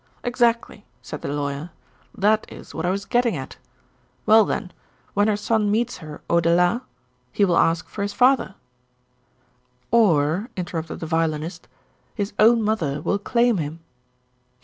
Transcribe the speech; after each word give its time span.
"Exactly," 0.23 0.83
said 1.03 1.21
the 1.21 1.27
Lawyer, 1.27 1.69
"that 2.17 2.47
is 2.51 2.73
what 2.73 2.87
I 2.87 2.89
was 2.89 3.05
getting 3.05 3.37
at. 3.37 3.57
Well 4.25 4.45
then, 4.45 4.71
when 5.13 5.27
her 5.27 5.37
son 5.37 5.69
meets 5.69 5.97
her 5.97 6.21
au 6.27 6.39
dela 6.39 6.81
he 7.31 7.45
will 7.45 7.55
ask 7.55 7.87
for 7.87 8.01
his 8.01 8.11
father" 8.11 8.55
"Or," 9.91 10.49
interrupted 10.57 11.01
the 11.01 11.05
Violinist, 11.05 11.67
"his 12.15 12.33
own 12.39 12.63
mother 12.63 12.99
will 12.99 13.19
claim 13.19 13.57
him." 13.57 13.79